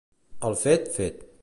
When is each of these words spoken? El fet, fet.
El 0.49 0.57
fet, 0.63 0.89
fet. 0.99 1.25